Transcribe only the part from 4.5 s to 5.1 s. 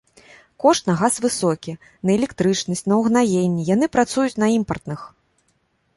імпартных.